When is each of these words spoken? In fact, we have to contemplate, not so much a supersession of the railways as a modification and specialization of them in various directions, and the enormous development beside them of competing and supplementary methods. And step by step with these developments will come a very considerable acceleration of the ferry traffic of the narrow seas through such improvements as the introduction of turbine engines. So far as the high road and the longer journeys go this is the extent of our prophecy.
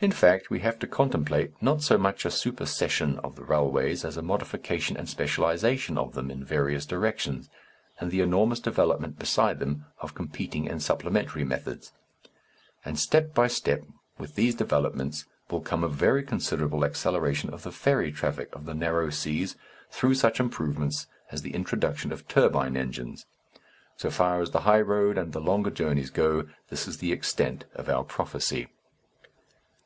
In 0.00 0.10
fact, 0.10 0.50
we 0.50 0.58
have 0.58 0.80
to 0.80 0.88
contemplate, 0.88 1.52
not 1.62 1.80
so 1.80 1.96
much 1.96 2.24
a 2.24 2.30
supersession 2.32 3.20
of 3.20 3.36
the 3.36 3.44
railways 3.44 4.04
as 4.04 4.16
a 4.16 4.22
modification 4.22 4.96
and 4.96 5.08
specialization 5.08 5.96
of 5.96 6.14
them 6.14 6.32
in 6.32 6.42
various 6.44 6.84
directions, 6.84 7.48
and 8.00 8.10
the 8.10 8.18
enormous 8.20 8.58
development 8.58 9.20
beside 9.20 9.60
them 9.60 9.84
of 10.00 10.16
competing 10.16 10.68
and 10.68 10.82
supplementary 10.82 11.44
methods. 11.44 11.92
And 12.84 12.98
step 12.98 13.34
by 13.34 13.46
step 13.46 13.84
with 14.18 14.34
these 14.34 14.56
developments 14.56 15.26
will 15.48 15.60
come 15.60 15.84
a 15.84 15.88
very 15.88 16.24
considerable 16.24 16.84
acceleration 16.84 17.54
of 17.54 17.62
the 17.62 17.70
ferry 17.70 18.10
traffic 18.10 18.52
of 18.52 18.64
the 18.66 18.74
narrow 18.74 19.10
seas 19.10 19.54
through 19.92 20.16
such 20.16 20.40
improvements 20.40 21.06
as 21.30 21.42
the 21.42 21.54
introduction 21.54 22.10
of 22.10 22.26
turbine 22.26 22.76
engines. 22.76 23.26
So 23.96 24.10
far 24.10 24.40
as 24.42 24.50
the 24.50 24.62
high 24.62 24.80
road 24.82 25.16
and 25.16 25.32
the 25.32 25.40
longer 25.40 25.70
journeys 25.70 26.10
go 26.10 26.48
this 26.68 26.88
is 26.88 26.96
the 26.98 27.12
extent 27.12 27.66
of 27.76 27.88
our 27.88 28.02
prophecy. 28.02 28.66